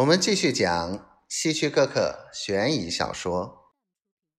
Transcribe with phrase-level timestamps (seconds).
[0.00, 3.74] 我们继续讲希区柯克悬疑小说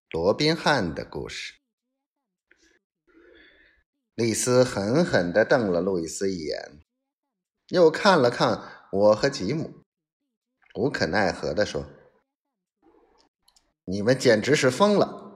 [0.17, 1.53] 《罗宾汉的故事》。
[4.15, 6.81] 丽丝狠狠地瞪了路易斯一眼，
[7.67, 9.83] 又看了看我和吉姆，
[10.73, 11.85] 无可奈何地说
[13.85, 15.31] ：“你们简直是疯了！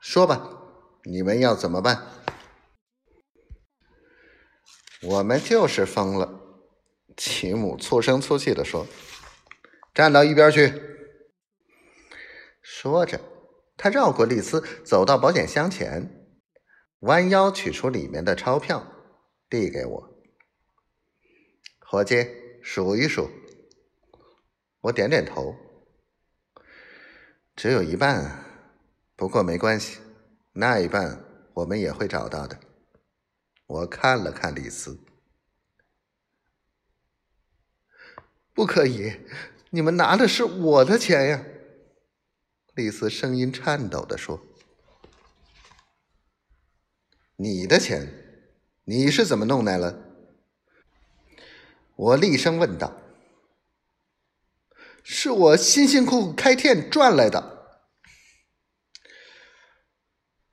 [0.00, 0.50] 说吧，
[1.04, 2.04] 你们要怎么办？”
[5.00, 6.40] 我们就是疯了，
[7.16, 8.84] 吉姆粗声粗气地说。
[9.94, 10.72] 站到一边去。
[12.60, 13.20] 说着，
[13.76, 16.36] 他绕过丽丝，走到保险箱前，
[17.00, 18.84] 弯腰取出里面的钞票，
[19.48, 20.18] 递给我。
[21.78, 22.26] 伙计，
[22.62, 23.30] 数一数。
[24.80, 25.54] 我点点头。
[27.54, 28.44] 只有一半，
[29.14, 30.00] 不过没关系，
[30.54, 32.58] 那一半我们也会找到的。
[33.66, 34.98] 我看了看丽丝，
[38.52, 39.12] 不可以。
[39.74, 41.44] 你们拿的是我的钱呀！
[42.76, 44.40] 丽丝声音颤抖的说
[47.34, 48.08] ：“你的钱，
[48.84, 49.98] 你是怎么弄来了？”
[51.96, 53.02] 我厉声问道
[55.02, 57.82] ：“是我辛辛苦苦开店赚来的。”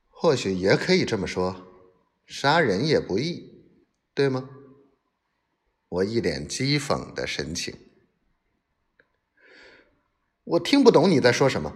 [0.09, 1.67] 或许也可以这么说，
[2.25, 3.67] 杀人也不易，
[4.15, 4.49] 对吗？
[5.89, 7.90] 我一脸讥讽的神情。
[10.43, 11.75] 我听不懂你在说什么。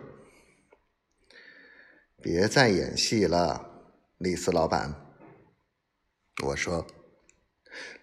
[2.22, 5.16] 别再演戏了，李斯老板。
[6.44, 6.88] 我说，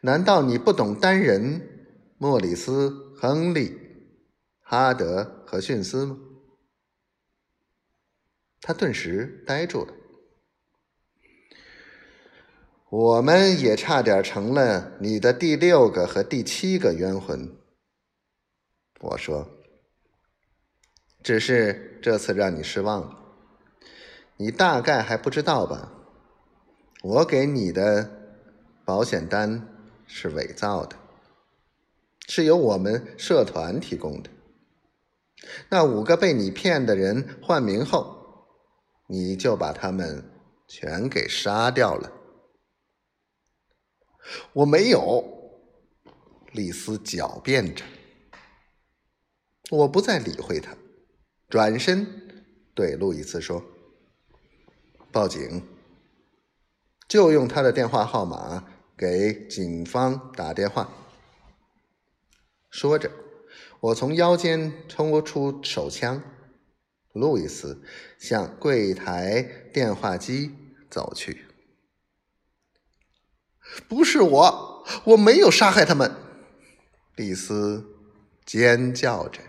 [0.00, 3.76] 难道你不懂单人莫里斯、亨利、
[4.60, 6.16] 哈德和逊斯吗？
[8.60, 9.92] 他顿时呆住了。
[12.88, 17.58] 我们也差点成了你的第六个和第七个冤魂。
[19.00, 19.61] 我说。
[21.22, 23.18] 只是这次让你失望了，
[24.36, 25.92] 你大概还不知道吧？
[27.02, 28.10] 我给你的
[28.84, 29.68] 保险单
[30.06, 30.96] 是伪造的，
[32.28, 34.30] 是由我们社团提供的。
[35.68, 38.46] 那五个被你骗的人换名后，
[39.08, 40.24] 你就把他们
[40.68, 42.12] 全给杀掉了。
[44.52, 45.24] 我没有，
[46.52, 47.84] 丽丝狡辩着。
[49.70, 50.76] 我不再理会他。
[51.52, 52.06] 转身
[52.74, 53.62] 对路易斯说
[55.12, 55.62] ：“报警，
[57.06, 60.90] 就用他的电话号码给警方打电话。”
[62.72, 63.10] 说着，
[63.80, 66.22] 我从腰间抽出手枪。
[67.12, 67.82] 路易斯
[68.18, 69.42] 向柜台
[69.74, 70.54] 电话机
[70.88, 71.44] 走去。
[73.86, 76.10] “不是我，我没有杀害他们！”
[77.16, 77.84] 丽丝
[78.46, 79.42] 尖叫着。